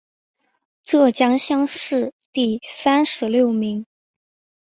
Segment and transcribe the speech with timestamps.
[0.81, 3.85] 浙江乡试第三十六名。